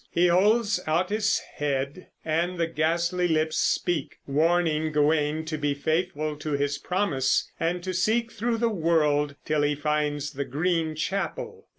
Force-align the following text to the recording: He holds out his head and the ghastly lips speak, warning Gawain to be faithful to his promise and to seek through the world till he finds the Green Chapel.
He 0.09 0.29
holds 0.29 0.79
out 0.87 1.11
his 1.11 1.37
head 1.57 2.07
and 2.25 2.57
the 2.59 2.65
ghastly 2.65 3.27
lips 3.27 3.57
speak, 3.57 4.17
warning 4.25 4.91
Gawain 4.91 5.45
to 5.45 5.59
be 5.59 5.75
faithful 5.75 6.35
to 6.37 6.53
his 6.53 6.79
promise 6.79 7.47
and 7.59 7.83
to 7.83 7.93
seek 7.93 8.31
through 8.31 8.57
the 8.57 8.67
world 8.69 9.35
till 9.45 9.61
he 9.61 9.75
finds 9.75 10.31
the 10.33 10.45
Green 10.45 10.95
Chapel. 10.95 11.67